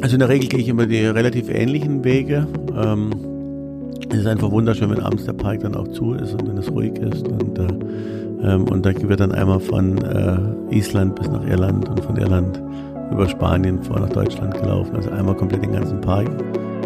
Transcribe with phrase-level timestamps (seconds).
[0.00, 2.46] Also in der Regel gehe ich immer die relativ ähnlichen Wege.
[2.76, 3.10] Ähm,
[4.10, 6.70] es ist einfach wunderschön, wenn abends der Park dann auch zu ist und wenn es
[6.70, 7.26] ruhig ist.
[7.26, 12.04] Und, äh, ähm, und da wird dann einmal von äh, Island bis nach Irland und
[12.04, 12.62] von Irland
[13.10, 14.94] über Spanien vor nach Deutschland gelaufen.
[14.94, 16.28] Also einmal komplett den ganzen Park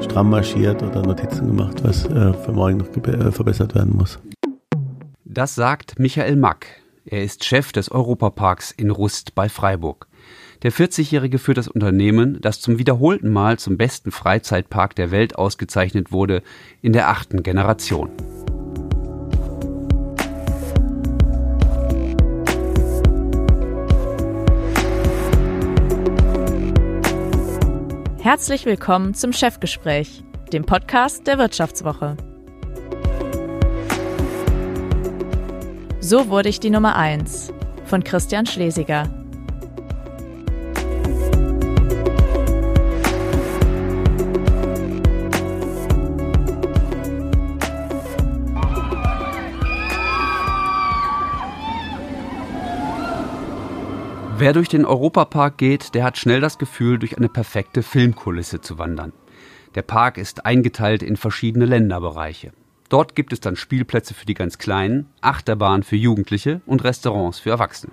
[0.03, 4.19] stramm marschiert oder Notizen gemacht, was äh, für morgen noch äh, verbessert werden muss.
[5.25, 6.67] Das sagt Michael Mack.
[7.05, 10.07] Er ist Chef des Europaparks in Rust bei Freiburg.
[10.63, 16.12] Der 40-Jährige führt das Unternehmen, das zum wiederholten Mal zum besten Freizeitpark der Welt ausgezeichnet
[16.12, 16.43] wurde,
[16.83, 18.11] in der achten Generation.
[28.20, 30.23] Herzlich willkommen zum Chefgespräch,
[30.53, 32.17] dem Podcast der Wirtschaftswoche.
[35.98, 37.53] So wurde ich die Nummer 1
[37.84, 39.22] von Christian Schlesiger.
[54.43, 58.77] Wer durch den Europapark geht, der hat schnell das Gefühl, durch eine perfekte Filmkulisse zu
[58.77, 59.12] wandern.
[59.77, 62.51] Der Park ist eingeteilt in verschiedene Länderbereiche.
[62.89, 67.51] Dort gibt es dann Spielplätze für die ganz Kleinen, Achterbahnen für Jugendliche und Restaurants für
[67.51, 67.93] Erwachsene.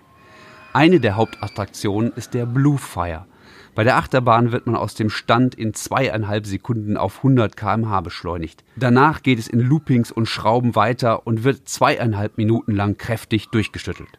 [0.74, 3.28] Eine der Hauptattraktionen ist der Blue Fire.
[3.76, 8.64] Bei der Achterbahn wird man aus dem Stand in zweieinhalb Sekunden auf 100 kmh beschleunigt.
[8.76, 14.19] Danach geht es in Loopings und Schrauben weiter und wird zweieinhalb Minuten lang kräftig durchgeschüttelt.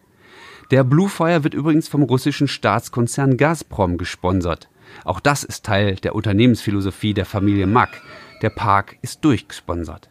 [0.71, 4.69] Der Bluefire wird übrigens vom russischen Staatskonzern Gazprom gesponsert.
[5.05, 8.01] Auch das ist Teil der Unternehmensphilosophie der Familie Mack.
[8.43, 10.11] Der Park ist durchgesponsert.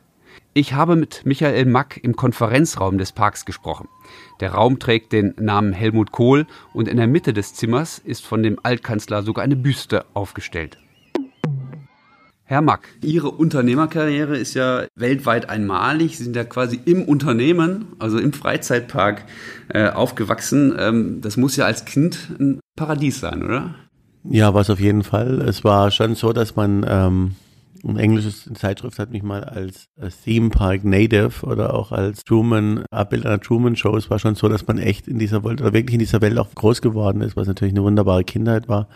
[0.53, 3.87] Ich habe mit Michael Mack im Konferenzraum des Parks gesprochen.
[4.41, 8.43] Der Raum trägt den Namen Helmut Kohl und in der Mitte des Zimmers ist von
[8.43, 10.77] dem Altkanzler sogar eine Büste aufgestellt.
[12.49, 16.17] Herr Mack, Ihre Unternehmerkarriere ist ja weltweit einmalig.
[16.17, 19.25] Sie sind ja quasi im Unternehmen, also im Freizeitpark
[19.67, 20.75] äh, aufgewachsen.
[20.75, 23.75] Ähm, das muss ja als Kind ein Paradies sein, oder?
[24.23, 25.41] Ja, war es auf jeden Fall.
[25.41, 27.35] Es war schon so, dass man ähm,
[27.83, 32.83] ein englisches Zeitschrift hat mich mal als, als Theme Park Native oder auch als Truman,
[32.91, 33.95] Abbild einer Truman Show.
[33.95, 36.37] Es war schon so, dass man echt in dieser Welt oder wirklich in dieser Welt
[36.37, 38.87] auch groß geworden ist, was natürlich eine wunderbare Kindheit war.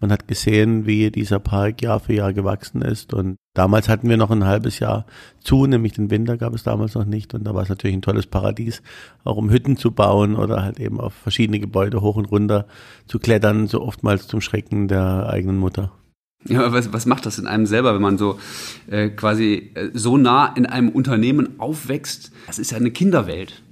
[0.00, 4.16] Man hat gesehen, wie dieser Park Jahr für Jahr gewachsen ist und damals hatten wir
[4.16, 5.06] noch ein halbes Jahr
[5.40, 8.02] zu, nämlich den Winter gab es damals noch nicht und da war es natürlich ein
[8.02, 8.82] tolles Paradies,
[9.24, 12.66] auch um Hütten zu bauen oder halt eben auf verschiedene Gebäude hoch und runter
[13.06, 15.92] zu klettern, so oftmals zum Schrecken der eigenen Mutter.
[16.48, 18.38] Ja, was, was macht das in einem selber, wenn man so
[18.90, 22.32] äh, quasi äh, so nah in einem Unternehmen aufwächst?
[22.46, 23.62] Das ist ja eine Kinderwelt.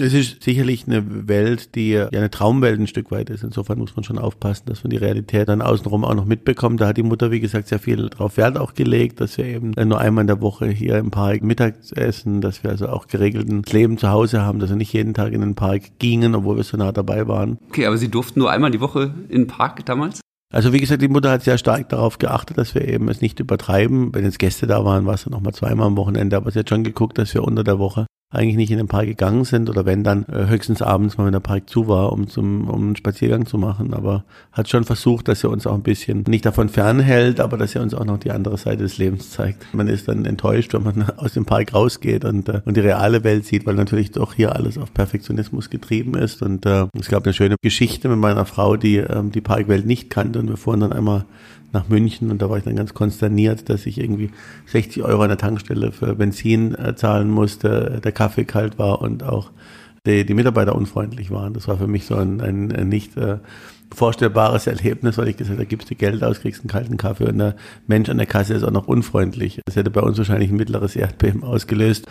[0.00, 3.42] Es ist sicherlich eine Welt, die ja eine Traumwelt ein Stück weit ist.
[3.42, 6.80] Insofern muss man schon aufpassen, dass man die Realität dann außenrum auch noch mitbekommt.
[6.80, 9.72] Da hat die Mutter, wie gesagt, sehr viel drauf Wert auch gelegt, dass wir eben
[9.72, 13.64] nur einmal in der Woche hier im Park Mittags essen, dass wir also auch geregelten
[13.68, 16.62] Leben zu Hause haben, dass wir nicht jeden Tag in den Park gingen, obwohl wir
[16.62, 17.58] so nah dabei waren.
[17.68, 20.20] Okay, aber Sie durften nur einmal die Woche in den Park damals?
[20.50, 23.38] Also wie gesagt, die Mutter hat sehr stark darauf geachtet, dass wir eben es nicht
[23.38, 24.14] übertreiben.
[24.14, 26.70] Wenn jetzt Gäste da waren, war es dann nochmal zweimal am Wochenende, aber sie hat
[26.70, 29.86] schon geguckt, dass wir unter der Woche eigentlich nicht in den Park gegangen sind oder
[29.86, 32.96] wenn dann äh, höchstens abends mal, wenn der Park zu war, um zum um einen
[32.96, 33.94] Spaziergang zu machen.
[33.94, 37.74] Aber hat schon versucht, dass er uns auch ein bisschen nicht davon fernhält, aber dass
[37.74, 39.72] er uns auch noch die andere Seite des Lebens zeigt.
[39.72, 43.24] Man ist dann enttäuscht, wenn man aus dem Park rausgeht und, äh, und die reale
[43.24, 46.42] Welt sieht, weil natürlich doch hier alles auf Perfektionismus getrieben ist.
[46.42, 50.10] Und äh, es gab eine schöne Geschichte mit meiner Frau, die ähm, die Parkwelt nicht
[50.10, 51.24] kannte und wir fuhren dann einmal
[51.72, 54.30] nach München und da war ich dann ganz konsterniert, dass ich irgendwie
[54.66, 59.22] 60 Euro an der Tankstelle für Benzin äh, zahlen musste, der Kaffee kalt war und
[59.22, 59.50] auch
[60.06, 61.52] die, die Mitarbeiter unfreundlich waren.
[61.52, 63.38] Das war für mich so ein, ein, nicht äh,
[63.94, 67.28] vorstellbares Erlebnis, weil ich gesagt habe, da gibst du Geld aus, kriegst einen kalten Kaffee
[67.28, 67.56] und der
[67.86, 69.60] Mensch an der Kasse ist auch noch unfreundlich.
[69.66, 72.06] Das hätte bei uns wahrscheinlich ein mittleres Erdbeben ausgelöst.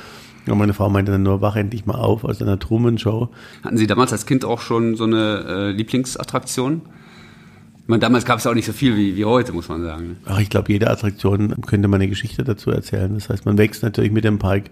[0.48, 3.30] Und meine Frau meinte dann nur, wach endlich mal auf aus einer Truman-Show.
[3.64, 6.82] Hatten Sie damals als Kind auch schon so eine äh, Lieblingsattraktion?
[7.90, 10.10] Meine, damals gab es auch nicht so viel wie, wie heute, muss man sagen.
[10.10, 10.16] Ne?
[10.26, 13.14] Ach, ich glaube, jede Attraktion könnte man eine Geschichte dazu erzählen.
[13.14, 14.66] Das heißt, man wächst natürlich mit dem Park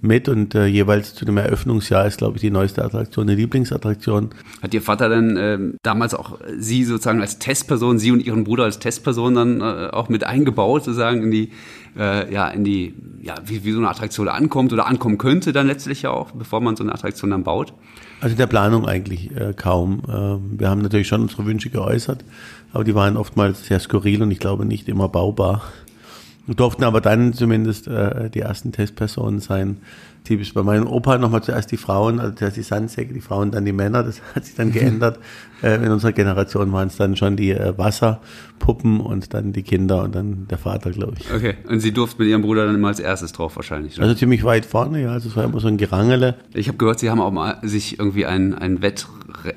[0.00, 4.30] mit und äh, jeweils zu dem Eröffnungsjahr ist, glaube ich, die neueste Attraktion eine Lieblingsattraktion.
[4.62, 8.64] Hat Ihr Vater dann äh, damals auch Sie sozusagen als Testperson, Sie und Ihren Bruder
[8.64, 11.50] als Testperson dann äh, auch mit eingebaut, sozusagen in die,
[11.98, 15.66] äh, ja, in die, ja, wie, wie so eine Attraktion ankommt oder ankommen könnte dann
[15.66, 17.74] letztlich ja auch, bevor man so eine Attraktion dann baut?
[18.22, 20.02] Also der Planung eigentlich äh, kaum.
[20.06, 22.24] Äh, wir haben natürlich schon unsere Wünsche geäußert,
[22.72, 25.64] aber die waren oftmals sehr skurril und ich glaube nicht immer baubar.
[26.46, 29.78] Durften aber dann zumindest äh, die ersten Testpersonen sein,
[30.28, 33.64] ist bei meinem Opa nochmal zuerst die Frauen, also zuerst die Sandsäcke, die Frauen, dann
[33.64, 34.02] die Männer.
[34.02, 35.18] Das hat sich dann geändert.
[35.62, 40.02] äh, in unserer Generation waren es dann schon die äh, Wasserpuppen und dann die Kinder
[40.02, 41.32] und dann der Vater, glaube ich.
[41.32, 43.96] Okay, und Sie durften mit Ihrem Bruder dann immer als erstes drauf wahrscheinlich.
[43.96, 44.04] Oder?
[44.04, 45.10] Also ziemlich weit vorne, ja.
[45.10, 46.36] Also es war immer so ein Gerangele.
[46.54, 49.06] Ich habe gehört, Sie haben auch mal sich irgendwie ein, ein Wett,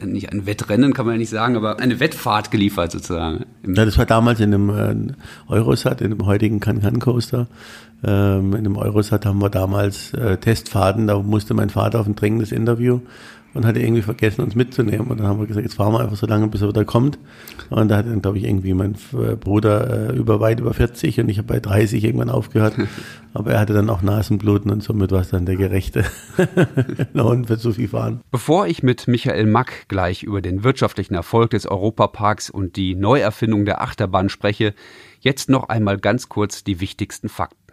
[0.04, 3.46] nicht ein Wettrennen kann man ja nicht sagen, aber eine Wettfahrt geliefert sozusagen.
[3.66, 5.14] Ja, das war damals in dem äh,
[5.48, 7.48] Eurosat, in dem heutigen Can-Can Coaster.
[8.04, 12.16] Ähm, in dem Eurosat haben wir damals äh, Testfahrten, da musste mein Vater auf ein
[12.16, 13.00] dringendes Interview
[13.56, 15.08] und hatte irgendwie vergessen, uns mitzunehmen.
[15.08, 17.18] Und dann haben wir gesagt, jetzt fahren wir einfach so lange, bis er wieder kommt.
[17.70, 21.22] Und da hat dann, glaube ich, irgendwie mein äh, Bruder äh, über weit über 40
[21.22, 22.76] und ich habe bei 30 irgendwann aufgehört.
[23.34, 26.06] Aber er hatte dann auch Nasenbluten und somit war es dann der gerechte
[27.16, 28.22] Hund für zu viel fahren.
[28.32, 33.66] Bevor ich mit Michael Mack gleich über den wirtschaftlichen Erfolg des Europaparks und die Neuerfindung
[33.66, 34.74] der Achterbahn spreche,
[35.20, 37.65] jetzt noch einmal ganz kurz die wichtigsten Fakten.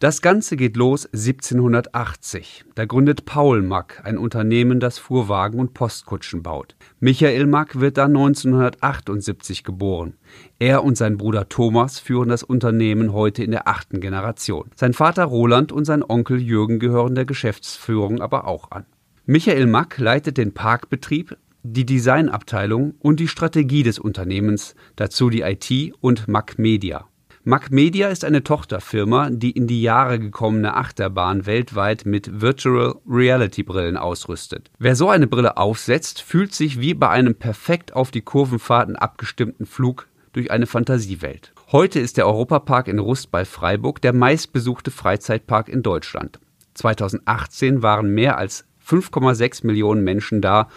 [0.00, 2.64] Das Ganze geht los 1780.
[2.74, 6.74] Da gründet Paul Mack ein Unternehmen, das Fuhrwagen und Postkutschen baut.
[6.98, 10.14] Michael Mack wird dann 1978 geboren.
[10.58, 14.68] Er und sein Bruder Thomas führen das Unternehmen heute in der achten Generation.
[14.74, 18.86] Sein Vater Roland und sein Onkel Jürgen gehören der Geschäftsführung aber auch an.
[19.26, 25.94] Michael Mack leitet den Parkbetrieb, die Designabteilung und die Strategie des Unternehmens, dazu die IT
[26.00, 27.06] und Mack Media.
[27.46, 33.62] Mac Media ist eine Tochterfirma, die in die Jahre gekommene Achterbahn weltweit mit Virtual Reality
[33.62, 34.70] Brillen ausrüstet.
[34.78, 39.66] Wer so eine Brille aufsetzt, fühlt sich wie bei einem perfekt auf die Kurvenfahrten abgestimmten
[39.66, 41.52] Flug durch eine Fantasiewelt.
[41.70, 46.40] Heute ist der Europapark in Rust bei Freiburg der meistbesuchte Freizeitpark in Deutschland.
[46.72, 50.70] 2018 waren mehr als 5,6 Millionen Menschen da.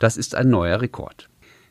[0.00, 1.28] Das ist ein neuer Rekord.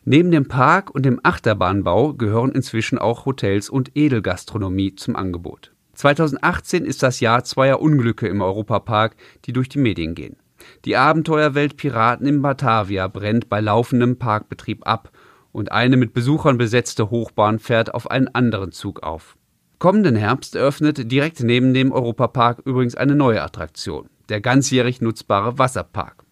[0.09, 5.73] Neben dem Park und dem Achterbahnbau gehören inzwischen auch Hotels und Edelgastronomie zum Angebot.
[5.95, 10.37] 2018 ist das Jahr zweier Unglücke im Europapark, die durch die Medien gehen.
[10.85, 15.11] Die Abenteuerwelt Piraten in Batavia brennt bei laufendem Parkbetrieb ab
[15.51, 19.35] und eine mit Besuchern besetzte Hochbahn fährt auf einen anderen Zug auf.
[19.77, 26.23] Kommenden Herbst eröffnet direkt neben dem Europapark übrigens eine neue Attraktion, der ganzjährig nutzbare Wasserpark.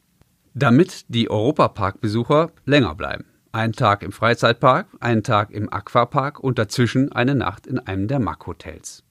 [0.54, 3.26] Damit die Europapark-Besucher länger bleiben.
[3.56, 8.20] Einen Tag im Freizeitpark, einen Tag im Aquapark und dazwischen eine Nacht in einem der
[8.20, 9.02] Mack-Hotels.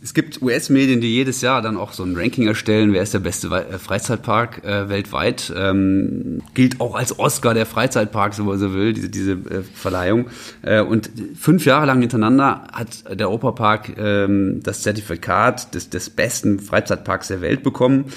[0.00, 3.18] Es gibt US-Medien, die jedes Jahr dann auch so ein Ranking erstellen, wer ist der
[3.18, 5.52] beste äh, Freizeitpark äh, weltweit.
[5.56, 10.26] Ähm, gilt auch als Oscar der Freizeitpark, so man so will, diese, diese äh, Verleihung.
[10.62, 16.60] Äh, und fünf Jahre lang hintereinander hat der Europapark ähm, das Zertifikat des, des besten
[16.60, 18.12] Freizeitparks der Welt bekommen.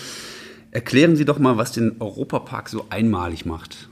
[0.69, 3.89] Erklären Sie doch mal, was den Europapark so einmalig macht.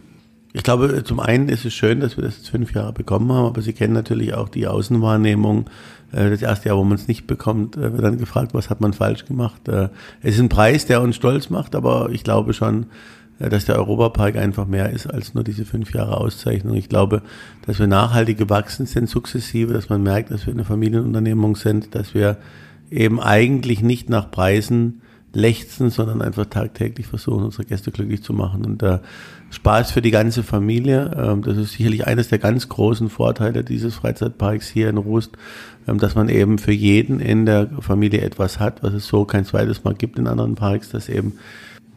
[0.55, 3.47] Ich glaube, zum einen ist es schön, dass wir das jetzt fünf Jahre bekommen haben,
[3.47, 5.65] aber Sie kennen natürlich auch die Außenwahrnehmung.
[6.11, 8.79] Äh, das erste Jahr, wo man es nicht bekommt, äh, wird dann gefragt, was hat
[8.79, 9.67] man falsch gemacht.
[9.67, 9.89] Äh,
[10.21, 12.85] es ist ein Preis, der uns stolz macht, aber ich glaube schon,
[13.39, 16.75] dass der Europapark einfach mehr ist als nur diese fünf Jahre Auszeichnung.
[16.75, 17.23] Ich glaube,
[17.65, 22.13] dass wir nachhaltig gewachsen sind, sukzessive, dass man merkt, dass wir eine Familienunternehmung sind, dass
[22.13, 22.37] wir
[22.91, 25.01] eben eigentlich nicht nach Preisen
[25.33, 28.65] lechzen, sondern einfach tagtäglich versuchen, unsere Gäste glücklich zu machen.
[28.65, 28.99] Und äh,
[29.53, 31.11] Spaß für die ganze Familie.
[31.15, 35.37] Ähm, das ist sicherlich eines der ganz großen Vorteile dieses Freizeitparks hier in Rust,
[35.87, 39.45] ähm, dass man eben für jeden in der Familie etwas hat, was es so kein
[39.45, 41.33] zweites Mal gibt in anderen Parks, dass eben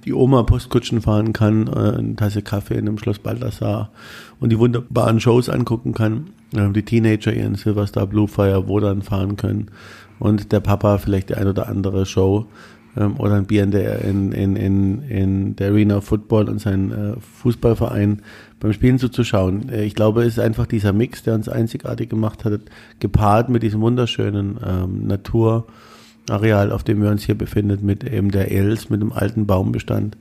[0.05, 3.91] die Oma Postkutschen fahren kann, äh, eine Tasse Kaffee in einem Schloss Baldassar
[4.39, 6.27] und die wunderbaren Shows angucken kann.
[6.55, 9.71] Ähm, die Teenager ihren Silverstar Blue Fire wo dann fahren können
[10.19, 12.47] und der Papa vielleicht die ein oder andere Show
[12.97, 16.93] ähm, oder ein Bier in der, in, in, in, in der Arena Football und seinen
[16.93, 18.23] äh, Fußballverein
[18.61, 19.69] beim Spielen zuzuschauen.
[19.69, 22.63] Äh, ich glaube, es ist einfach dieser Mix, der uns einzigartig gemacht hat,
[23.01, 28.51] gepaart mit diesem wunderschönen ähm, Naturareal, auf dem wir uns hier befinden, mit eben der
[28.51, 30.17] Els, mit dem alten Baumbestand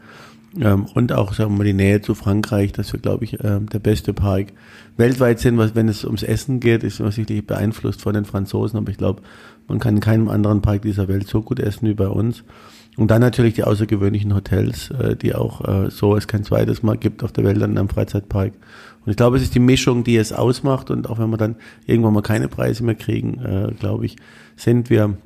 [0.60, 3.68] ähm, und auch sagen wir mal die Nähe zu Frankreich, dass wir, glaube ich, ähm,
[3.70, 4.54] der beste Park
[4.98, 8.90] weltweit sind, was wenn es ums Essen geht, ist sicherlich beeinflusst von den Franzosen, aber
[8.90, 9.22] ich glaube,
[9.68, 12.44] man kann in keinem anderen Park dieser Welt so gut essen wie bei uns.
[12.98, 16.98] Und dann natürlich die außergewöhnlichen Hotels, äh, die auch äh, so es kein zweites Mal
[16.98, 18.54] gibt auf der Welt an einem Freizeitpark.
[19.06, 20.90] Und ich glaube, es ist die Mischung, die es ausmacht.
[20.90, 24.16] Und auch wenn wir dann irgendwann mal keine Preise mehr kriegen, äh, glaube ich,
[24.56, 25.18] sind wir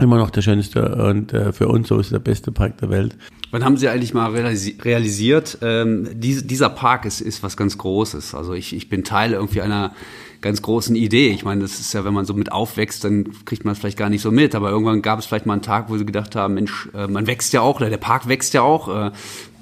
[0.00, 3.16] immer noch der schönste und äh, für uns so ist der beste Park der Welt.
[3.50, 8.34] Wann haben Sie eigentlich mal realisiert, ähm, diese, dieser Park ist, ist was ganz Großes?
[8.34, 9.92] Also ich, ich bin Teil irgendwie einer
[10.40, 11.30] ganz großen Idee.
[11.30, 13.98] Ich meine, das ist ja, wenn man so mit aufwächst, dann kriegt man es vielleicht
[13.98, 14.54] gar nicht so mit.
[14.54, 17.26] Aber irgendwann gab es vielleicht mal einen Tag, wo sie gedacht haben, Mensch, äh, man
[17.26, 18.88] wächst ja auch, oder der Park wächst ja auch.
[18.88, 19.10] Äh,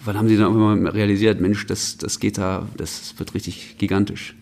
[0.04, 3.76] wann haben sie dann irgendwann mal realisiert, Mensch, das, das geht da, das wird richtig
[3.78, 4.35] gigantisch?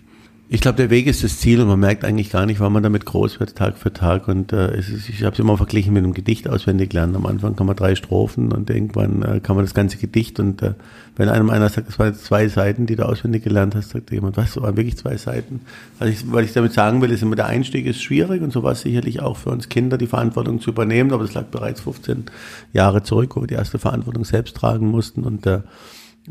[0.48, 2.84] Ich glaube, der Weg ist das Ziel und man merkt eigentlich gar nicht, wann man
[2.84, 4.28] damit groß wird, Tag für Tag.
[4.28, 7.16] Und äh, es ist, ich habe es immer verglichen mit einem Gedicht auswendig lernen.
[7.16, 10.38] Am Anfang kann man drei Strophen und irgendwann äh, kann man das ganze Gedicht.
[10.38, 10.74] Und äh,
[11.16, 14.12] wenn einem einer sagt, das waren jetzt zwei Seiten, die du auswendig gelernt hast, sagt
[14.12, 15.62] jemand, was, das waren wirklich zwei Seiten.
[15.98, 18.62] Also ich, was ich damit sagen will, ist immer, der Einstieg ist schwierig und so
[18.62, 21.12] war es sicherlich auch für uns Kinder, die Verantwortung zu übernehmen.
[21.12, 22.26] Aber das lag bereits 15
[22.72, 25.24] Jahre zurück, wo wir die erste Verantwortung selbst tragen mussten.
[25.24, 25.62] Und äh,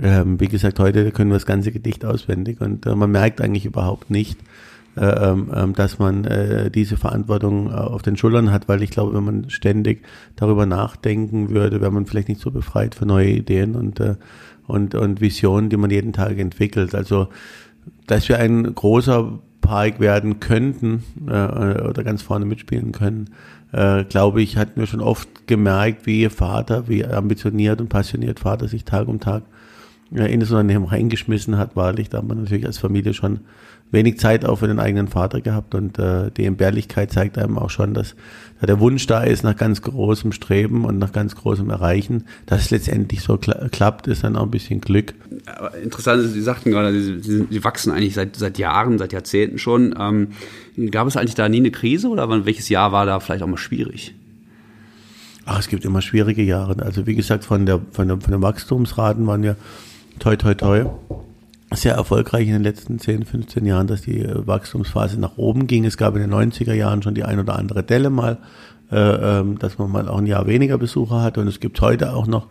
[0.02, 3.66] ähm, wie gesagt, heute können wir das ganze Gedicht auswendig und äh, man merkt eigentlich
[3.66, 4.40] überhaupt nicht,
[4.98, 9.14] äh, ähm dass man äh, diese Verantwortung äh, auf den Schultern hat, weil ich glaube,
[9.14, 10.04] wenn man ständig
[10.36, 14.16] darüber nachdenken würde, wäre man vielleicht nicht so befreit für neue Ideen und, äh,
[14.68, 16.94] und, und Visionen, die man jeden Tag entwickelt.
[16.96, 17.30] Also,
[18.08, 23.30] dass wir ein großer Park werden könnten äh, oder ganz vorne mitspielen können,
[23.72, 28.40] äh, glaube ich, hatten wir schon oft gemerkt, wie ihr Vater, wie ambitioniert und passioniert
[28.40, 29.44] Vater sich Tag um Tag
[30.12, 33.40] in das Unternehmen reingeschmissen hat, wahrlich, da hat man natürlich als Familie schon
[33.92, 37.70] wenig Zeit auch für den eigenen Vater gehabt und äh, die Entbehrlichkeit zeigt einem auch
[37.70, 38.16] schon, dass
[38.60, 42.26] da der Wunsch da ist nach ganz großem Streben und nach ganz großem Erreichen.
[42.46, 45.14] Dass es letztendlich so kla klappt, ist dann auch ein bisschen Glück.
[45.46, 49.14] Aber interessant ist, Sie sagten gerade, Sie, Sie, Sie, wachsen eigentlich seit, seit Jahren, seit
[49.14, 49.96] Jahrzehnten schon.
[50.00, 50.30] Ähm,
[50.92, 53.58] gab es eigentlich da nie eine Krise oder welches Jahr war da vielleicht auch mal
[53.58, 54.16] schwierig?
[55.46, 56.82] Ach, es gibt immer schwierige Jahre.
[56.84, 59.56] Also wie gesagt, von, der, von, der, von den Wachstumsraten waren ja
[60.20, 60.86] toi, toi, toi,
[61.74, 65.86] sehr erfolgreich in den letzten 10, 15 Jahren, dass die äh, Wachstumsphase nach oben ging.
[65.86, 68.38] Es gab in den 90er Jahren schon die ein oder andere Delle mal,
[68.92, 71.42] äh, ähm, dass man mal auch ein Jahr weniger Besucher hatte.
[71.42, 72.48] Und es gibt heute auch noch,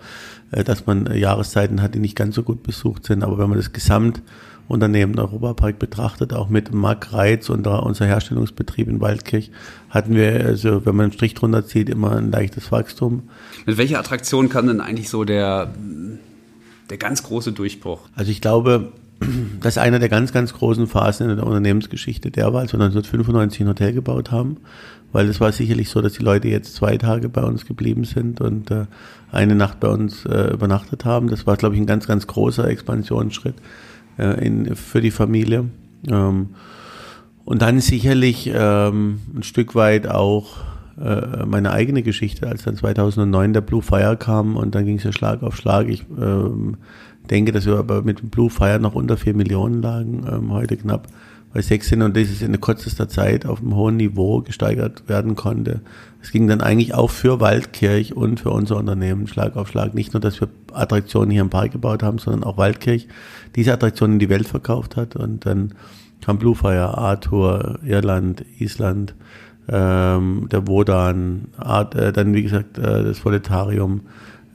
[0.50, 3.22] äh, dass man Jahreszeiten hat, die nicht ganz so gut besucht sind.
[3.22, 9.00] Aber wenn man das Gesamtunternehmen Europapark betrachtet, auch mit Mark Reitz und unser Herstellungsbetrieb in
[9.00, 9.50] Waldkirch,
[9.90, 13.22] hatten wir, also wenn man einen Strich drunter zieht, immer ein leichtes Wachstum.
[13.64, 15.72] Mit welcher Attraktion kann denn eigentlich so der
[16.90, 18.00] der ganz große Durchbruch?
[18.14, 18.92] Also ich glaube,
[19.60, 23.60] dass einer der ganz, ganz großen Phasen in der Unternehmensgeschichte der war, als wir 1995
[23.60, 24.58] ein Hotel gebaut haben,
[25.12, 28.40] weil es war sicherlich so, dass die Leute jetzt zwei Tage bei uns geblieben sind
[28.40, 28.86] und äh,
[29.30, 31.28] eine Nacht bei uns äh, übernachtet haben.
[31.28, 33.54] Das war, glaube ich, ein ganz, ganz großer Expansionsschritt
[34.18, 35.66] äh, in, für die Familie.
[36.08, 36.50] Ähm,
[37.44, 40.56] und dann sicherlich ähm, ein Stück weit auch
[41.00, 45.04] äh, meine eigene Geschichte, als dann 2009 der Blue Fire kam und dann ging es
[45.04, 45.88] ja Schlag auf Schlag.
[45.88, 46.76] Ich ähm,
[47.30, 50.76] denke, dass wir aber mit dem Blue Fire noch unter vier Millionen lagen, ähm, heute
[50.76, 51.08] knapp
[51.52, 55.82] bei sechs sind und dieses in kürzester Zeit auf einem hohen Niveau gesteigert werden konnte.
[56.20, 59.94] Es ging dann eigentlich auch für Waldkirch und für unser Unternehmen Schlag auf Schlag.
[59.94, 63.06] Nicht nur, dass wir Attraktionen hier im Park gebaut haben, sondern auch Waldkirch
[63.54, 65.74] diese Attraktionen in die Welt verkauft hat und dann
[66.24, 69.14] kam Blue Fire, Arthur, Irland, Island,
[69.68, 74.02] ähm, der Wodan, Art, äh, dann wie gesagt äh, das Voletarium,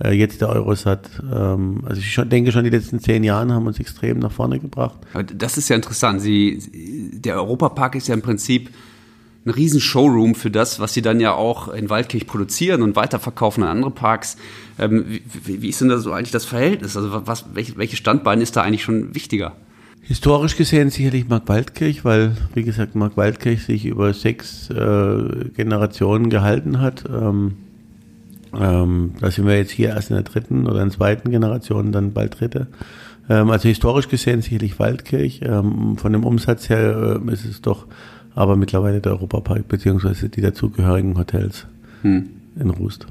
[0.04, 1.10] äh, jetzt der Eurosat.
[1.32, 4.60] Ähm, also ich schon, denke schon, die letzten zehn Jahre haben uns extrem nach vorne
[4.60, 5.00] gebracht.
[5.36, 6.22] Das ist ja interessant.
[6.22, 8.70] Sie, der Europapark ist ja im Prinzip
[9.46, 13.64] ein riesen Showroom für das, was sie dann ja auch in Waldkirch produzieren und weiterverkaufen
[13.64, 14.38] an andere Parks.
[14.78, 16.98] Ähm, wie, wie, ist denn da so eigentlich das Verhältnis?
[16.98, 19.56] Also was, welche, welche Standbein ist da eigentlich schon wichtiger?
[20.10, 26.32] Historisch gesehen sicherlich Mark Waldkirch, weil, wie gesagt, Mark Waldkirch sich über sechs äh, Generationen
[26.32, 27.04] gehalten hat.
[27.08, 27.58] Ähm,
[28.60, 31.92] ähm, da sind wir jetzt hier erst in der dritten oder in der zweiten Generation,
[31.92, 32.66] dann bald dritte.
[33.30, 35.42] Ähm, also historisch gesehen sicherlich Waldkirch.
[35.44, 37.86] Ähm, von dem Umsatz her äh, ist es doch
[38.34, 41.68] aber mittlerweile der Europapark beziehungsweise die dazugehörigen Hotels
[42.02, 42.30] hm.
[42.60, 43.06] in Rust.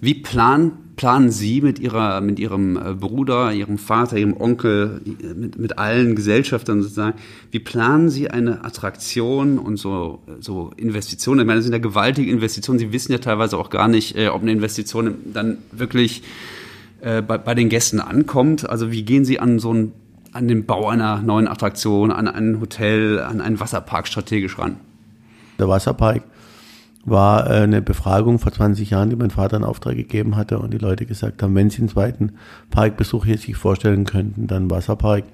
[0.00, 5.00] Wie plant planen Sie mit, ihrer, mit Ihrem äh, Bruder, Ihrem Vater, Ihrem Onkel,
[5.34, 7.16] mit, mit allen Gesellschaftern sozusagen,
[7.52, 11.40] wie planen Sie eine Attraktion und so, so Investitionen?
[11.40, 12.78] Ich meine, das sind ja gewaltige Investitionen.
[12.78, 16.22] Sie wissen ja teilweise auch gar nicht, äh, ob eine Investition dann wirklich
[17.00, 18.68] äh, bei, bei den Gästen ankommt.
[18.68, 19.92] Also wie gehen Sie an so einen,
[20.32, 24.76] an den Bau einer neuen Attraktion, an ein Hotel, an einen Wasserpark strategisch ran?
[25.60, 26.22] Der Wasserpark
[27.10, 30.72] war äh, eine Befragung vor 20 Jahren, die mein Vater in Auftrag gegeben hatte und
[30.72, 32.32] die Leute gesagt haben, wenn sie einen zweiten
[32.70, 35.24] Parkbesuch hier sich vorstellen könnten, dann Wasserpark.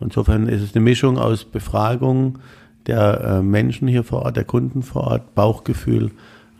[0.00, 2.38] Insofern ist es eine Mischung aus Befragung
[2.86, 6.10] der äh, Menschen hier vor Ort, der Kunden vor Ort, Bauchgefühl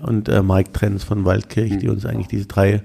[0.01, 2.83] und äh, Markttrends von Waldkirch, die uns eigentlich diese drei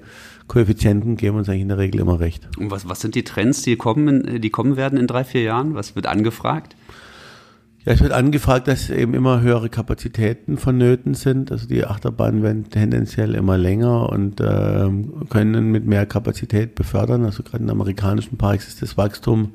[0.48, 2.48] Koeffizienten geben uns eigentlich in der Regel immer recht.
[2.58, 5.74] Und was, was sind die Trends, die kommen, die kommen werden in drei, vier Jahren?
[5.74, 6.75] Was wird angefragt?
[7.86, 11.52] Ja, es wird angefragt, dass eben immer höhere Kapazitäten vonnöten sind.
[11.52, 14.90] Also die Achterbahnen werden tendenziell immer länger und äh,
[15.30, 17.26] können mit mehr Kapazität befördern.
[17.26, 19.52] Also gerade in amerikanischen Parks ist das Wachstum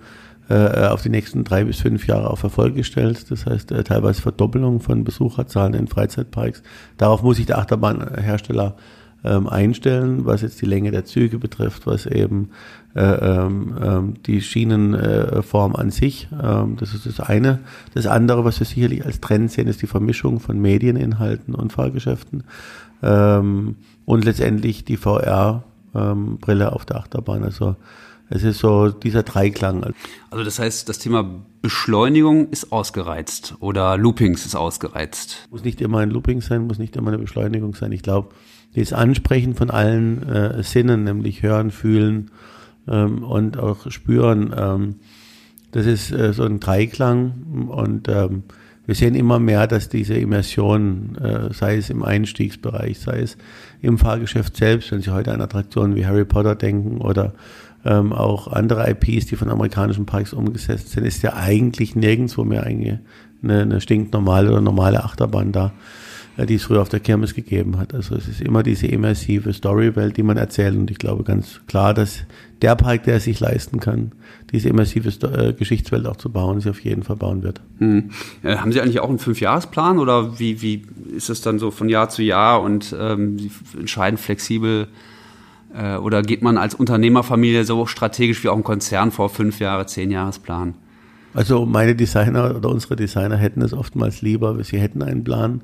[0.49, 3.29] äh, auf die nächsten drei bis fünf Jahre auf Erfolg gestellt.
[3.33, 6.63] Das heißt äh, teilweise Verdoppelung von Besucherzahlen in Freizeitparks.
[6.99, 8.77] Darauf muss sich der Achterbahnhersteller
[9.25, 12.51] ähm, einstellen, was jetzt die Länge der Züge betrifft, was eben
[12.95, 16.29] äh, ähm, ähm die Schienenform an sich.
[16.33, 17.61] Ähm, das ist das eine.
[17.95, 22.45] Das andere, was wir sicherlich als Trend sehen, ist die Vermischung von Medieninhalten und Fahrgeschäften
[23.03, 27.45] ähm, und letztendlich die VR-Brille ähm, auf der Achterbahn.
[27.45, 27.77] Also
[28.31, 29.93] es ist so dieser Dreiklang.
[30.31, 31.29] Also das heißt, das Thema
[31.63, 35.49] Beschleunigung ist ausgereizt oder Loopings ist ausgereizt.
[35.51, 37.91] Muss nicht immer ein Looping sein, muss nicht immer eine Beschleunigung sein.
[37.91, 38.31] Ich glaube,
[38.75, 42.31] das Ansprechen von allen äh, Sinnen, nämlich hören, fühlen
[42.89, 44.95] ähm, und auch spüren, ähm,
[45.73, 48.45] das ist äh, so ein Dreiklang und ähm,
[48.87, 53.37] wir sehen immer mehr, dass diese Immersion, äh, sei es im Einstiegsbereich, sei es
[53.83, 57.35] im Fahrgeschäft selbst, wenn Sie heute an Attraktionen wie Harry Potter denken oder
[57.85, 62.65] ähm, auch andere IPs, die von amerikanischen Parks umgesetzt sind, ist ja eigentlich nirgendwo mehr
[62.65, 63.01] eine,
[63.43, 65.73] eine stinknormale oder normale Achterbahn da,
[66.47, 67.95] die es früher auf der Kirmes gegeben hat.
[67.95, 71.95] Also es ist immer diese immersive Storywelt, die man erzählt und ich glaube ganz klar,
[71.95, 72.25] dass
[72.63, 74.13] der Park, der es sich leisten kann,
[74.53, 77.61] diese immersive äh, Geschichtswelt auch zu bauen, sie auf jeden Fall bauen wird.
[77.79, 78.11] Hm.
[78.43, 80.83] Äh, haben Sie eigentlich auch einen Fünfjahresplan oder wie, wie
[81.17, 84.89] ist es dann so von Jahr zu Jahr und ähm, Sie entscheiden flexibel
[85.75, 89.87] äh, oder geht man als Unternehmerfamilie so strategisch wie auch ein Konzern vor fünf Jahre,
[89.87, 90.75] zehn Jahresplan?
[91.33, 95.61] Also meine Designer oder unsere Designer hätten es oftmals lieber, sie hätten einen Plan.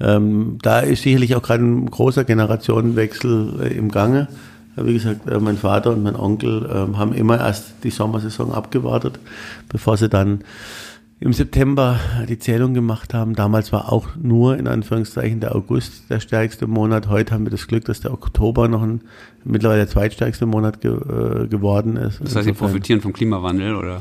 [0.00, 4.28] Ähm, da ist sicherlich auch gerade ein großer Generationenwechsel äh, im Gange.
[4.76, 9.18] Wie gesagt, äh, mein Vater und mein Onkel äh, haben immer erst die Sommersaison abgewartet,
[9.68, 10.40] bevor sie dann
[11.22, 13.34] im September die Zählung gemacht haben.
[13.34, 17.08] Damals war auch nur in Anführungszeichen der August der stärkste Monat.
[17.08, 19.02] Heute haben wir das Glück, dass der Oktober noch ein
[19.44, 22.20] mittlerweile der zweitstärkste Monat ge, äh, geworden ist.
[22.20, 24.00] Das heißt, Sie profitieren vom Klimawandel oder?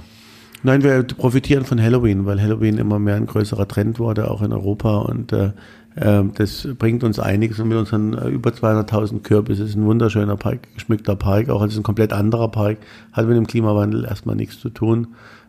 [0.64, 4.54] Nein, wir profitieren von Halloween, weil Halloween immer mehr ein größerer Trend wurde, auch in
[4.54, 5.52] Europa und äh, ähm,
[5.96, 10.74] das bringt uns einiges und mit unseren äh, über 200.000 Kürbis ist ein wunderschöner Park,
[10.74, 12.78] geschmückter Park, auch als ein komplett anderer Park,
[13.12, 15.08] hat mit dem Klimawandel erstmal nichts zu tun.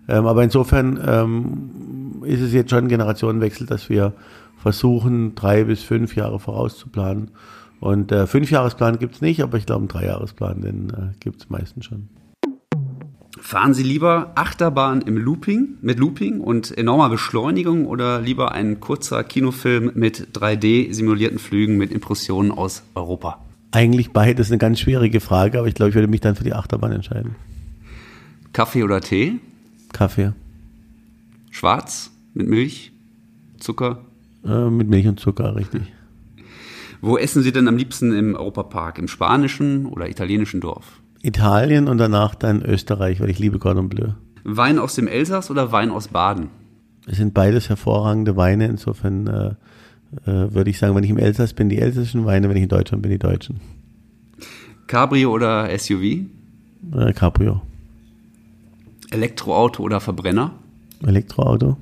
[0.09, 4.15] Ähm, aber insofern ähm, ist es jetzt schon ein Generationenwechsel, dass wir
[4.57, 7.31] versuchen, drei bis fünf Jahre vorauszuplanen.
[7.81, 11.51] Und äh, Fünfjahresplan gibt es nicht, aber ich glaube, einen Dreijahresplan, den äh, gibt es
[11.51, 12.09] meistens schon.
[13.43, 19.25] Fahren Sie lieber Achterbahn im Looping, mit Looping und enormer Beschleunigung oder lieber ein kurzer
[19.25, 23.45] Kinofilm mit 3D-simulierten Flügen mit Impressionen aus Europa?
[23.73, 26.55] Eigentlich beides eine ganz schwierige Frage, aber ich glaube, ich würde mich dann für die
[26.55, 27.35] Achterbahn entscheiden.
[28.53, 29.41] Kaffee oder Tee?
[29.93, 30.33] Kaffee.
[31.51, 32.13] Schwarz?
[32.35, 32.93] Mit Milch?
[33.59, 34.05] Zucker?
[34.47, 35.83] Äh, mit Milch und Zucker, richtig.
[37.01, 39.01] Wo essen Sie denn am liebsten im Europapark?
[39.01, 41.02] Im spanischen oder italienischen Dorf?
[41.23, 44.09] Italien und danach dann Österreich, weil ich liebe Cordon Bleu.
[44.45, 46.49] Wein aus dem Elsass oder Wein aus Baden?
[47.07, 48.67] Es sind beides hervorragende Weine.
[48.67, 49.49] Insofern äh,
[50.31, 52.69] äh, würde ich sagen, wenn ich im Elsass bin, die elsässischen Weine, wenn ich in
[52.69, 53.61] Deutschland bin, die deutschen.
[54.87, 56.03] Cabrio oder SUV?
[56.95, 57.63] Äh, Cabrio.
[59.11, 60.53] Elektroauto oder Verbrenner?
[61.07, 61.77] Elektroauto.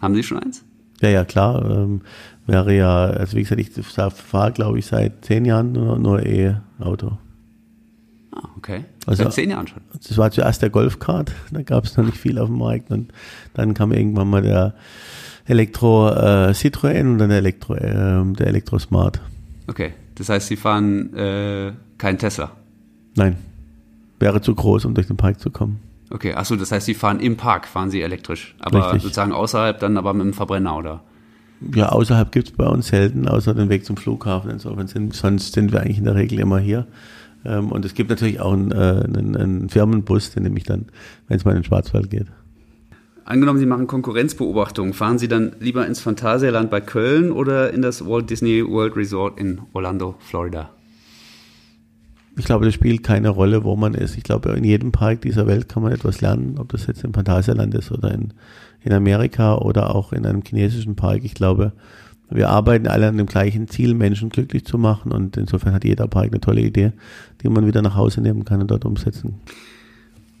[0.00, 0.64] Haben Sie schon eins?
[1.00, 1.68] Ja, ja, klar.
[1.70, 2.00] Ähm,
[2.46, 3.70] wäre ja, also wie gesagt, ich
[4.14, 7.18] fahre, glaube ich, seit zehn Jahren nur, nur E-Auto.
[8.36, 8.84] Ah, okay.
[9.06, 9.80] Also, seit zehn Jahren schon.
[9.92, 12.90] Das war zuerst der Golfkart, da gab es noch nicht viel auf dem Markt.
[12.90, 13.12] Und
[13.54, 14.74] dann kam irgendwann mal der
[15.46, 19.20] Elektro äh, Citroën und dann der Elektro, äh, der Elektro Smart.
[19.66, 22.50] Okay, das heißt, Sie fahren äh, kein Tesla?
[23.14, 23.36] Nein,
[24.18, 25.80] wäre zu groß, um durch den Park zu kommen.
[26.10, 29.02] Okay, achso, das heißt, Sie fahren im Park, fahren Sie elektrisch, aber Richtig.
[29.02, 31.02] sozusagen außerhalb dann aber mit einem Verbrenner, oder?
[31.74, 34.50] Ja, außerhalb gibt es bei uns selten, außer den Weg zum Flughafen.
[34.50, 36.86] Insofern sind, sonst sind wir eigentlich in der Regel immer hier.
[37.46, 40.86] Ähm, und es gibt natürlich auch einen, äh, einen, einen Firmenbus, den nehme ich dann,
[41.28, 42.26] wenn es mal in den Schwarzwald geht.
[43.24, 48.06] Angenommen, Sie machen Konkurrenzbeobachtungen, fahren Sie dann lieber ins Phantasialand bei Köln oder in das
[48.06, 50.70] Walt Disney World Resort in Orlando, Florida?
[52.38, 54.16] Ich glaube, das spielt keine Rolle, wo man ist.
[54.16, 57.14] Ich glaube, in jedem Park dieser Welt kann man etwas lernen, ob das jetzt im
[57.14, 58.34] Phantasialand ist oder in,
[58.82, 61.24] in Amerika oder auch in einem chinesischen Park.
[61.24, 61.72] Ich glaube,
[62.30, 66.08] wir arbeiten alle an dem gleichen Ziel, Menschen glücklich zu machen und insofern hat jeder
[66.08, 66.92] Park eine tolle Idee,
[67.42, 69.34] die man wieder nach Hause nehmen kann und dort umsetzen.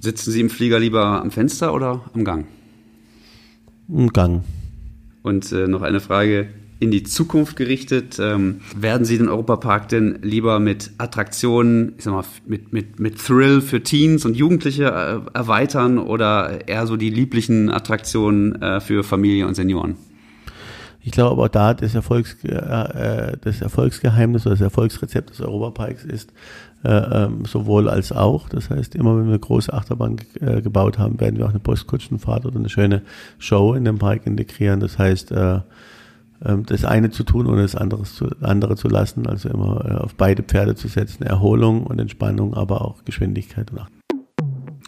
[0.00, 2.46] Sitzen Sie im Flieger lieber am Fenster oder am Gang?
[3.88, 4.42] Im Gang.
[5.22, 8.18] Und äh, noch eine Frage, in die Zukunft gerichtet.
[8.20, 13.18] Ähm, werden Sie den Europapark denn lieber mit Attraktionen, ich sag mal, mit, mit, mit
[13.18, 19.04] Thrill für Teens und Jugendliche äh, erweitern oder eher so die lieblichen Attraktionen äh, für
[19.04, 19.96] Familie und Senioren?
[21.06, 26.04] Ich glaube aber da das, Erfolgs, äh, äh, das Erfolgsgeheimnis oder das Erfolgsrezept des Europaparks
[26.04, 26.32] ist
[26.82, 28.48] äh, ähm, sowohl als auch.
[28.48, 32.44] Das heißt, immer wenn wir große Achterbahn äh, gebaut haben, werden wir auch eine Postkutschenfahrt
[32.44, 33.02] oder eine schöne
[33.38, 34.80] Show in den Park integrieren.
[34.80, 35.60] Das heißt, äh,
[36.44, 39.28] ähm, das eine zu tun, ohne das andere zu, andere zu lassen.
[39.28, 41.22] Also immer äh, auf beide Pferde zu setzen.
[41.22, 44.00] Erholung und Entspannung, aber auch Geschwindigkeit und Achtung.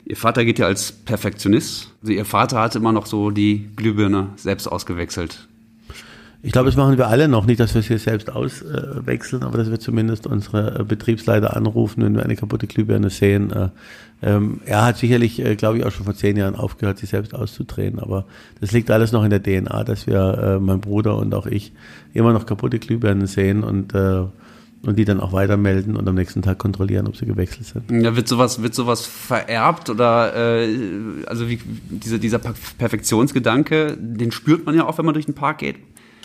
[0.05, 1.95] Ihr Vater geht ja als Perfektionist.
[2.01, 5.47] Also Ihr Vater hat immer noch so die Glühbirne selbst ausgewechselt.
[6.40, 9.59] Ich glaube, das machen wir alle noch nicht, dass wir es hier selbst auswechseln, aber
[9.59, 13.51] dass wir zumindest unsere äh, Betriebsleiter anrufen, wenn wir eine kaputte Glühbirne sehen.
[13.51, 13.68] Äh,
[14.22, 17.35] ähm, er hat sicherlich, äh, glaube ich, auch schon vor zehn Jahren aufgehört, sich selbst
[17.35, 18.24] auszudrehen, aber
[18.61, 21.72] das liegt alles noch in der DNA, dass wir, mein Bruder und auch ich,
[22.14, 23.92] immer noch kaputte Glühbirnen sehen und
[24.83, 28.03] und die dann auch weitermelden und am nächsten Tag kontrollieren, ob sie gewechselt sind.
[28.03, 30.68] Ja, wird sowas, wird sowas vererbt oder äh,
[31.27, 31.59] also wie
[31.90, 35.77] dieser, dieser Perfektionsgedanke, den spürt man ja auch, wenn man durch den Park geht.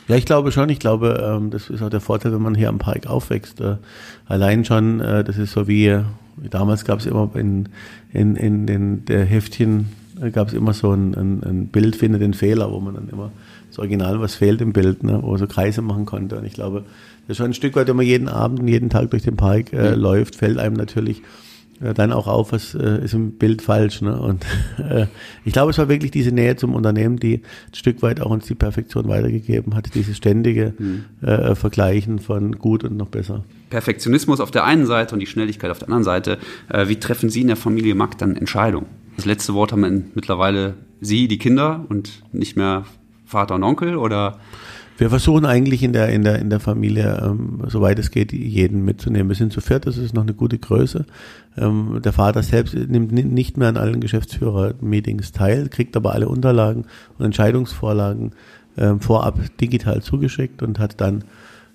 [0.08, 0.70] Ja, ich glaube schon.
[0.70, 3.62] Ich glaube, ähm, das ist auch der Vorteil, wenn man hier am Park aufwächst.
[3.62, 3.78] Äh,
[4.26, 6.00] allein schon, äh, das ist so wie,
[6.50, 7.70] damals gab es immer in,
[8.12, 9.88] in, in den der Heftchen,
[10.22, 13.10] äh, gab es immer so ein, ein, ein Bild, finde den Fehler, wo man dann
[13.10, 13.32] immer
[13.70, 16.38] das Original, was fehlt im Bild, ne, wo man so Kreise machen konnte.
[16.38, 16.84] Und ich glaube,
[17.28, 19.38] das ist schon ein Stück weit, wenn man jeden Abend und jeden Tag durch den
[19.38, 20.02] Park äh, mhm.
[20.02, 21.22] läuft, fällt einem natürlich
[21.80, 24.02] dann auch auf, was äh, ist im Bild falsch.
[24.02, 24.20] Ne?
[24.20, 24.46] Und
[24.78, 25.08] äh,
[25.44, 28.46] ich glaube, es war wirklich diese Nähe zum Unternehmen, die ein Stück weit auch uns
[28.46, 31.06] die Perfektion weitergegeben hat, dieses ständige mhm.
[31.22, 33.44] äh, Vergleichen von gut und noch besser.
[33.70, 36.38] Perfektionismus auf der einen Seite und die Schnelligkeit auf der anderen Seite.
[36.70, 38.88] Äh, wie treffen Sie in der Familie Mack dann Entscheidungen?
[39.16, 42.86] Das letzte Wort haben mittlerweile Sie, die Kinder, und nicht mehr
[43.26, 44.40] Vater und Onkel oder?
[45.04, 48.86] Wir versuchen eigentlich in der, in der, in der Familie, ähm, soweit es geht, jeden
[48.86, 49.28] mitzunehmen.
[49.28, 51.06] Wir sind zu viert, das ist noch eine gute Größe.
[51.58, 56.86] Ähm, der Vater selbst nimmt nicht mehr an allen Geschäftsführer-Meetings teil, kriegt aber alle Unterlagen
[57.18, 58.32] und Entscheidungsvorlagen
[58.78, 61.26] ähm, vorab digital zugeschickt und hat dann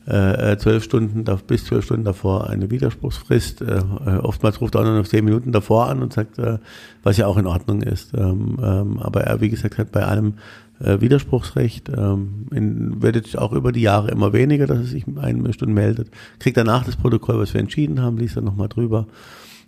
[0.07, 3.61] äh, zwölf Stunden bis zwölf Stunden davor eine Widerspruchsfrist.
[3.61, 6.57] Äh, äh, oftmals ruft er auch noch zehn Minuten davor an und sagt, äh,
[7.03, 8.15] was ja auch in Ordnung ist.
[8.15, 10.35] Ähm, ähm, aber er, wie gesagt, hat bei allem
[10.81, 15.05] äh, Widerspruchsrecht, ähm, in, wird jetzt auch über die Jahre immer weniger, dass er sich
[15.17, 19.07] eine Stunde meldet, kriegt danach das Protokoll, was wir entschieden haben, liest dann nochmal drüber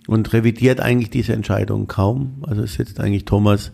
[0.07, 2.43] und revidiert eigentlich diese Entscheidung kaum.
[2.47, 3.73] Also es sitzt eigentlich Thomas,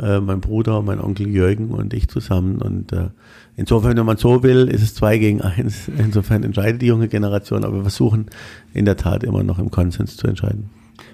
[0.00, 3.08] äh, mein Bruder, mein Onkel Jürgen und ich zusammen und äh,
[3.56, 5.88] insofern, wenn man so will, ist es zwei gegen eins.
[5.98, 8.26] Insofern entscheidet die junge Generation, aber wir versuchen
[8.74, 10.70] in der Tat immer noch im Konsens zu entscheiden.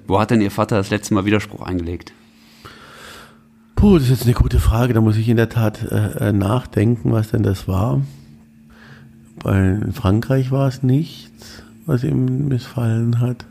[0.06, 2.12] Wo hat denn Ihr Vater das letzte Mal Widerspruch eingelegt?
[3.82, 4.94] Puh, das ist jetzt eine gute Frage.
[4.94, 8.00] Da muss ich in der Tat äh, äh nachdenken, was denn das war.
[9.42, 13.44] Bei Frankreich war es nichts, was ihm missfallen hat.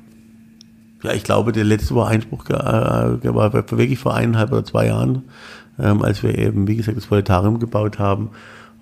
[1.03, 5.23] Ja, ich glaube, der letzte war Einspruch äh, war wirklich vor eineinhalb oder zwei Jahren,
[5.77, 8.29] ähm, als wir eben, wie gesagt, das Proletarium gebaut haben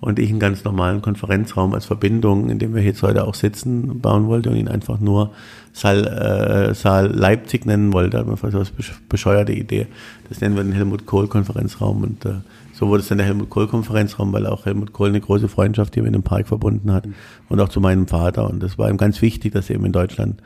[0.00, 4.00] und ich einen ganz normalen Konferenzraum als Verbindung, in dem wir jetzt heute auch sitzen,
[4.00, 5.32] bauen wollte und ihn einfach nur
[5.72, 8.10] Saal, äh, Saal Leipzig nennen wollte.
[8.10, 8.68] Da hat man fast so eine
[9.08, 9.86] bescheuerte Idee.
[10.28, 12.36] Das nennen wir den Helmut Kohl Konferenzraum und äh,
[12.72, 15.94] so wurde es dann der Helmut Kohl Konferenzraum, weil auch Helmut Kohl eine große Freundschaft
[15.94, 17.06] hier mit dem Park verbunden hat
[17.50, 20.40] und auch zu meinem Vater und das war ihm ganz wichtig, dass eben in Deutschland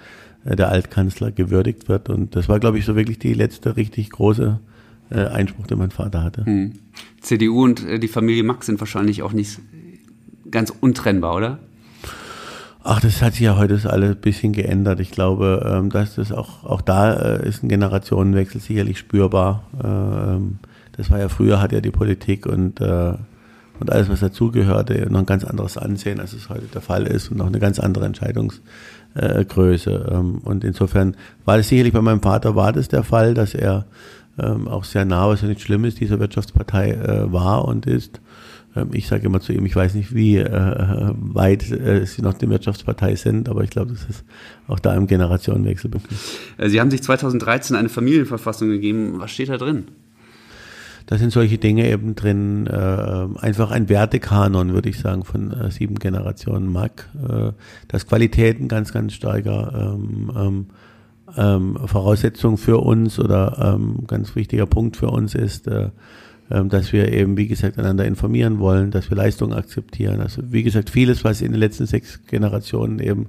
[0.44, 4.10] äh, der Altkanzler gewürdigt wird und das war, glaube ich, so wirklich die letzte richtig
[4.10, 4.58] große
[5.10, 6.44] äh, Einspruch, den mein Vater hatte.
[6.44, 6.72] Hm.
[7.20, 9.60] CDU und äh, die Familie Max sind wahrscheinlich auch nicht
[10.50, 11.58] ganz untrennbar, oder?
[12.86, 15.00] Ach, das hat sich ja heute alles ein bisschen geändert.
[15.00, 19.62] Ich glaube, ähm, dass das auch, auch da äh, ist ein Generationenwechsel sicherlich spürbar.
[19.82, 20.58] Ähm,
[20.92, 23.14] das war ja früher, hat ja die Politik und, äh,
[23.80, 27.30] und alles, was dazugehörte, noch ein ganz anderes Ansehen, als es heute der Fall ist
[27.30, 30.10] und noch eine ganz andere Entscheidungsgröße.
[30.12, 33.86] Ähm, und insofern war das sicherlich bei meinem Vater war das der Fall, dass er
[34.38, 38.20] ähm, auch sehr nah, was ja nicht schlimm ist, dieser Wirtschaftspartei äh, war und ist.
[38.76, 42.34] Ähm, ich sage immer zu ihm, ich weiß nicht, wie äh, weit äh, Sie noch
[42.34, 44.24] die Wirtschaftspartei sind, aber ich glaube, das ist
[44.66, 45.90] auch da im Generationenwechsel.
[46.58, 49.14] Äh, Sie haben sich 2013 eine Familienverfassung gegeben.
[49.18, 49.84] Was steht da drin?
[51.06, 55.70] Da sind solche Dinge eben drin, äh, einfach ein Wertekanon, würde ich sagen, von äh,
[55.70, 57.52] sieben Generationen Mack, äh,
[57.88, 60.66] dass Qualitäten ganz, ganz starker ähm, ähm,
[61.36, 65.90] ähm, Voraussetzung für uns oder ähm, ganz wichtiger Punkt für uns ist, äh,
[66.50, 70.20] ähm, dass wir eben, wie gesagt, einander informieren wollen, dass wir Leistungen akzeptieren.
[70.20, 73.28] Also wie gesagt, vieles, was in den letzten sechs Generationen eben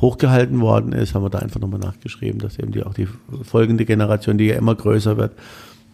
[0.00, 3.08] hochgehalten worden ist, haben wir da einfach nochmal nachgeschrieben, dass eben die, auch die
[3.42, 5.32] folgende Generation, die ja immer größer wird,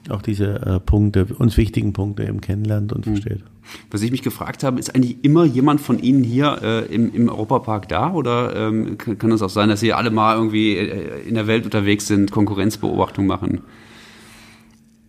[0.09, 3.17] auch diese äh, Punkte, uns wichtigen Punkte eben kennenlernt und mhm.
[3.17, 3.45] versteht.
[3.91, 7.29] Was ich mich gefragt habe, ist eigentlich immer jemand von Ihnen hier äh, im, im
[7.29, 11.35] Europapark da oder ähm, kann es auch sein, dass Sie alle mal irgendwie äh, in
[11.35, 13.61] der Welt unterwegs sind, Konkurrenzbeobachtung machen?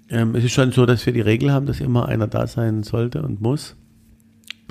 [0.09, 2.83] Ähm, es ist schon so, dass wir die Regel haben, dass immer einer da sein
[2.83, 3.75] sollte und muss.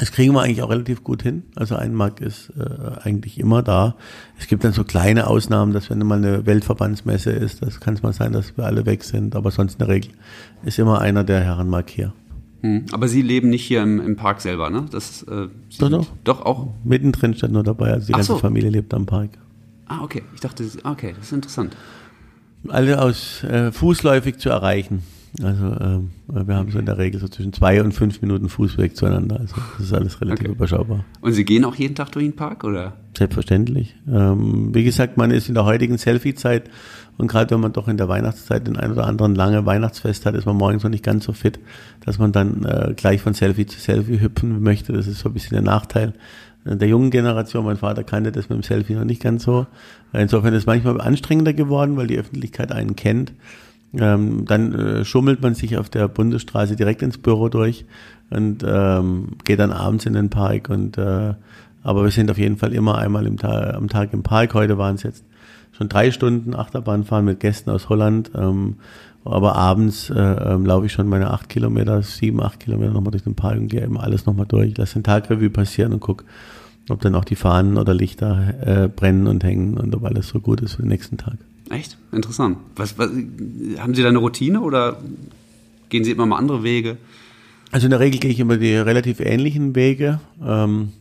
[0.00, 1.42] Das kriegen wir eigentlich auch relativ gut hin.
[1.56, 3.96] Also ein Markt ist äh, eigentlich immer da.
[4.38, 8.02] Es gibt dann so kleine Ausnahmen, dass wenn mal eine Weltverbandsmesse ist, das kann es
[8.02, 9.36] mal sein, dass wir alle weg sind.
[9.36, 10.12] Aber sonst in der Regel
[10.64, 12.14] ist immer einer der Herren Mark hier.
[12.62, 12.86] Hm.
[12.92, 14.86] Aber Sie leben nicht hier im, im Park selber, ne?
[14.90, 16.06] Das, äh, doch, doch.
[16.24, 16.68] Doch auch?
[16.82, 18.38] Mittendrin stand nur dabei, also die Ach ganze so.
[18.38, 19.32] Familie lebt am Park.
[19.84, 20.22] Ah, okay.
[20.34, 21.76] Ich dachte, okay, das ist interessant.
[22.68, 25.02] Alle aus äh, fußläufig zu erreichen.
[25.43, 28.97] Also ähm, wir haben so in der Regel so zwischen zwei und fünf Minuten Fußweg
[28.97, 29.40] zueinander.
[29.40, 30.55] Also das ist alles relativ okay.
[30.57, 31.05] überschaubar.
[31.21, 32.95] Und Sie gehen auch jeden Tag durch den Park, oder?
[33.16, 33.95] Selbstverständlich.
[34.09, 36.69] Ähm, wie gesagt, man ist in der heutigen Selfie-Zeit
[37.16, 40.35] und gerade wenn man doch in der Weihnachtszeit den ein oder anderen lange Weihnachtsfest hat,
[40.35, 41.61] ist man morgens noch nicht ganz so fit,
[42.05, 44.93] dass man dann äh, gleich von Selfie zu Selfie hüpfen möchte.
[44.93, 46.14] Das ist so ein bisschen der Nachteil
[46.64, 47.64] der jungen Generation.
[47.64, 49.66] Mein Vater kannte das mit dem Selfie noch nicht ganz so.
[50.12, 53.33] Insofern ist es manchmal anstrengender geworden, weil die Öffentlichkeit einen kennt.
[53.98, 57.85] Ähm, dann äh, schummelt man sich auf der Bundesstraße direkt ins Büro durch
[58.31, 60.68] und ähm, geht dann abends in den Park.
[60.70, 61.35] Und äh,
[61.83, 64.55] aber wir sind auf jeden Fall immer einmal im Tag, am Tag im Park.
[64.55, 65.24] Heute waren es jetzt
[65.72, 68.31] schon drei Stunden Achterbahn fahren mit Gästen aus Holland.
[68.35, 68.76] Ähm,
[69.24, 73.24] aber abends äh, ähm, laufe ich schon meine acht Kilometer, sieben, acht Kilometer nochmal durch
[73.24, 74.76] den Park und gehe eben alles nochmal durch.
[74.76, 76.24] Lass den Tagrevue passieren und guck,
[76.88, 80.40] ob dann auch die Fahnen oder Lichter äh, brennen und hängen und ob alles so
[80.40, 81.37] gut ist für den nächsten Tag.
[81.70, 81.96] Echt?
[82.12, 82.59] Interessant.
[82.76, 83.09] Was, was,
[83.78, 84.98] haben Sie da eine Routine oder
[85.88, 86.98] gehen Sie immer mal andere Wege?
[87.70, 90.20] Also in der Regel gehe ich immer die relativ ähnlichen Wege.
[90.44, 90.92] Ähm,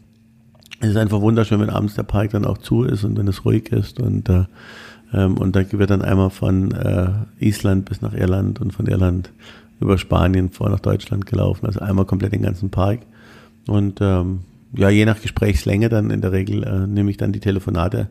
[0.80, 3.44] es ist einfach wunderschön, wenn abends der Park dann auch zu ist und wenn es
[3.44, 4.46] ruhig ist und äh,
[5.14, 9.32] ähm, und da wird dann einmal von äh, Island bis nach Irland und von Irland
[9.80, 11.66] über Spanien vor nach Deutschland gelaufen.
[11.66, 13.00] Also einmal komplett den ganzen Park.
[13.68, 14.42] Und ähm,
[14.76, 18.10] ja, je nach Gesprächslänge dann in der Regel äh, nehme ich dann die Telefonate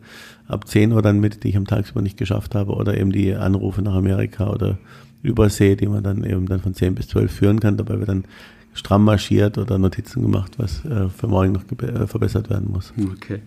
[0.48, 3.34] ab 10 Uhr dann mit, die ich am Tagsüber nicht geschafft habe, oder eben die
[3.34, 4.78] Anrufe nach Amerika oder
[5.22, 7.76] Übersee, die man dann eben dann von 10 bis 12 führen kann.
[7.76, 8.24] Dabei wird dann
[8.72, 12.92] stramm marschiert oder Notizen gemacht, was äh, für morgen noch äh, verbessert werden muss.
[13.16, 13.40] Okay.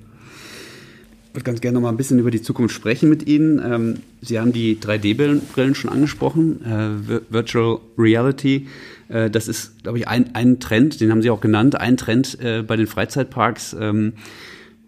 [1.32, 3.62] Ich würde ganz gerne noch mal ein bisschen über die Zukunft sprechen mit Ihnen.
[3.64, 8.68] Ähm, Sie haben die 3D-Brillen schon angesprochen, äh, Virtual Reality.
[9.12, 12.40] Äh, das ist, glaube ich, ein, ein Trend, den haben Sie auch genannt, ein Trend
[12.40, 13.76] äh, bei den Freizeitparks.
[13.80, 14.14] Ähm,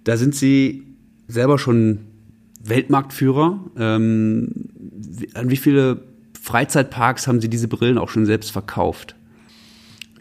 [0.03, 0.83] da sind Sie
[1.27, 1.99] selber schon
[2.63, 3.59] Weltmarktführer.
[3.77, 4.69] Ähm,
[5.33, 6.01] an wie viele
[6.41, 9.15] Freizeitparks haben Sie diese Brillen auch schon selbst verkauft?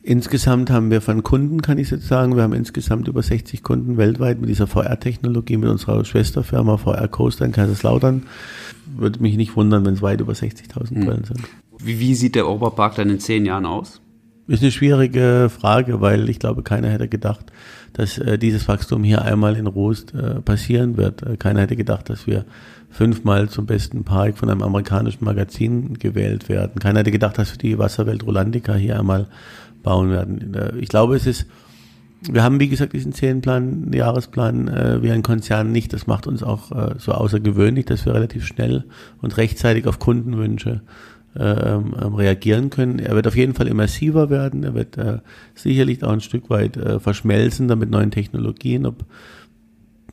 [0.05, 3.97] Insgesamt haben wir von Kunden, kann ich jetzt sagen, wir haben insgesamt über 60 Kunden
[3.99, 8.25] weltweit mit dieser VR-Technologie, mit unserer Schwesterfirma VR Coaster in Kaiserslautern.
[8.97, 11.05] Würde mich nicht wundern, wenn es weit über 60.000 mhm.
[11.05, 11.41] Brillen sind.
[11.79, 14.01] Wie, wie sieht der Europapark dann in zehn Jahren aus?
[14.49, 17.53] Ist eine schwierige Frage, weil ich glaube, keiner hätte gedacht,
[17.93, 21.23] dass äh, dieses Wachstum hier einmal in Rost äh, passieren wird.
[21.23, 22.45] Äh, keiner hätte gedacht, dass wir
[22.91, 26.81] fünfmal zum besten Park von einem amerikanischen Magazin gewählt werden.
[26.81, 29.29] Keiner hätte gedacht, dass wir die Wasserwelt Rolandica hier einmal
[29.83, 30.57] bauen werden.
[30.81, 31.47] Ich glaube, es ist,
[32.31, 35.93] wir haben wie gesagt diesen Zehn-Plan, Jahresplan äh, wie ein Konzern nicht.
[35.93, 38.85] Das macht uns auch äh, so außergewöhnlich, dass wir relativ schnell
[39.21, 40.83] und rechtzeitig auf Kundenwünsche
[41.35, 42.99] äh, ähm, reagieren können.
[42.99, 44.65] Er wird auf jeden Fall immersiver werden.
[44.65, 45.19] Er wird äh,
[45.55, 49.05] sicherlich auch ein Stück weit äh, verschmelzen mit neuen Technologien, ob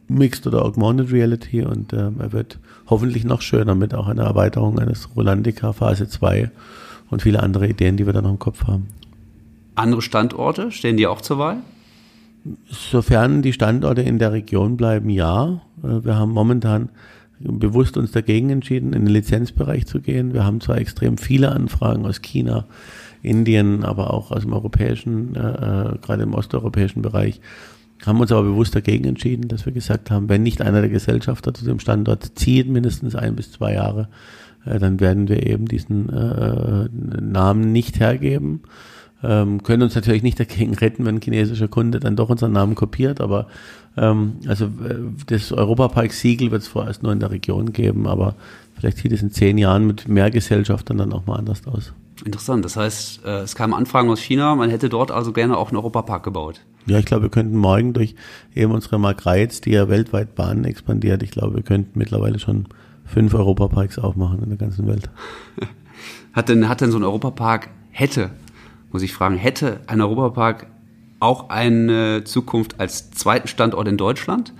[0.07, 4.79] Mixed oder Augmented Reality und äh, er wird hoffentlich noch schöner mit auch einer Erweiterung
[4.79, 6.49] eines Rolandica Phase 2
[7.09, 8.87] und viele andere Ideen, die wir dann noch im Kopf haben.
[9.79, 11.57] Andere Standorte, stehen die auch zur Wahl?
[12.69, 15.61] Sofern die Standorte in der Region bleiben, ja.
[15.83, 16.89] Äh, wir haben momentan
[17.39, 20.33] bewusst uns dagegen entschieden, in den Lizenzbereich zu gehen.
[20.33, 22.65] Wir haben zwar extrem viele Anfragen aus China,
[23.21, 27.39] Indien, aber auch aus dem europäischen, äh, äh, gerade im osteuropäischen Bereich,
[28.05, 31.53] haben uns aber bewusst dagegen entschieden, dass wir gesagt haben, wenn nicht einer der Gesellschafter
[31.53, 34.09] zu dem Standort zieht, mindestens ein bis zwei Jahre,
[34.65, 36.89] äh, dann werden wir eben diesen äh,
[37.21, 38.61] Namen nicht hergeben.
[39.21, 42.75] Ähm, können uns natürlich nicht dagegen retten, wenn ein chinesischer Kunde dann doch unseren Namen
[42.75, 43.47] kopiert, aber
[43.97, 44.95] ähm, also äh,
[45.27, 48.35] das Europapark-Siegel wird es vorerst nur in der Region geben, aber
[48.77, 51.93] vielleicht sieht es in zehn Jahren mit mehr Gesellschaftern dann auch mal anders aus.
[52.23, 55.69] Interessant, das heißt, äh, es kamen Anfragen aus China, man hätte dort also gerne auch
[55.69, 56.61] einen Europapark gebaut.
[56.85, 58.15] Ja, ich glaube, wir könnten morgen durch
[58.55, 62.67] eben unsere Mark Reiz, die ja weltweit Bahnen expandiert, ich glaube, wir könnten mittlerweile schon
[63.05, 65.09] fünf Europaparks aufmachen in der ganzen Welt.
[66.33, 68.29] hat denn, hat denn so ein Europapark, hätte
[68.91, 70.67] muss ich fragen, hätte ein Europapark
[71.19, 74.53] auch eine Zukunft als zweiten Standort in Deutschland?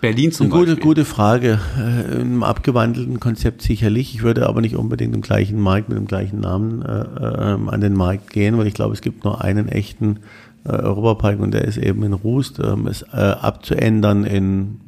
[0.00, 1.58] Berlin zum Eine gute, gute Frage.
[1.78, 4.14] Äh, Im abgewandelten Konzept sicherlich.
[4.14, 7.80] Ich würde aber nicht unbedingt im gleichen Markt mit dem gleichen Namen äh, äh, an
[7.80, 10.18] den Markt gehen, weil ich glaube, es gibt nur einen echten
[10.64, 12.58] äh, Europapark und der ist eben in Rust.
[12.58, 14.80] Ähm, es äh, abzuändern in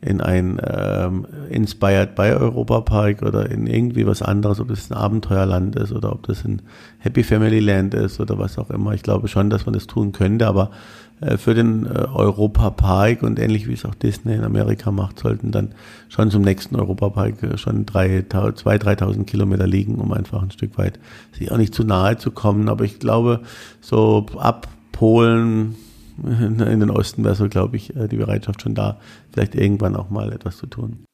[0.00, 4.94] in ein ähm, Inspired by Europa Park oder in irgendwie was anderes, ob das ein
[4.96, 6.62] Abenteuerland ist oder ob das ein
[6.98, 8.94] Happy Family Land ist oder was auch immer.
[8.94, 10.70] Ich glaube schon, dass man das tun könnte, aber
[11.20, 15.18] äh, für den äh, Europa Park und ähnlich wie es auch Disney in Amerika macht,
[15.18, 15.74] sollten dann
[16.08, 20.52] schon zum nächsten Europa Park äh, schon drei, zwei, dreitausend Kilometer liegen, um einfach ein
[20.52, 21.00] Stück weit
[21.32, 22.68] sich auch nicht zu nahe zu kommen.
[22.68, 23.40] Aber ich glaube,
[23.80, 25.74] so ab Polen,
[26.24, 28.98] in den Osten wäre so, glaube ich, die Bereitschaft schon da,
[29.32, 31.04] vielleicht irgendwann auch mal etwas zu tun.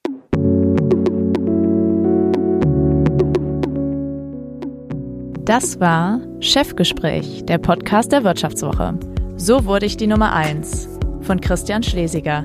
[5.45, 8.99] Das war Chefgespräch, der Podcast der Wirtschaftswoche.
[9.37, 10.89] So wurde ich die Nummer 1
[11.21, 12.43] von Christian Schlesiger.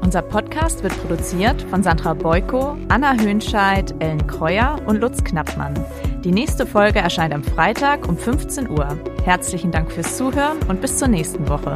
[0.00, 5.74] Unser Podcast wird produziert von Sandra Beuko, Anna Höhnscheid, Ellen Kreuer und Lutz Knappmann.
[6.24, 8.98] Die nächste Folge erscheint am Freitag um 15 Uhr.
[9.24, 11.74] Herzlichen Dank fürs Zuhören und bis zur nächsten Woche.